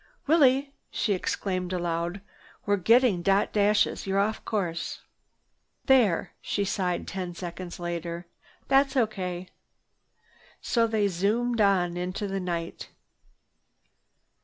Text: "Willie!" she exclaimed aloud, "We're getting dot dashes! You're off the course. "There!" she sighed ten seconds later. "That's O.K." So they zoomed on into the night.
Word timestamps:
"Willie!" 0.25 0.73
she 0.89 1.13
exclaimed 1.13 1.71
aloud, 1.71 2.21
"We're 2.65 2.77
getting 2.77 3.21
dot 3.21 3.53
dashes! 3.53 4.07
You're 4.07 4.17
off 4.17 4.37
the 4.37 4.41
course. 4.49 5.01
"There!" 5.85 6.31
she 6.41 6.65
sighed 6.65 7.07
ten 7.07 7.35
seconds 7.35 7.79
later. 7.79 8.25
"That's 8.67 8.97
O.K." 8.97 9.49
So 10.59 10.87
they 10.87 11.07
zoomed 11.07 11.61
on 11.61 11.97
into 11.97 12.25
the 12.27 12.39
night. 12.39 12.89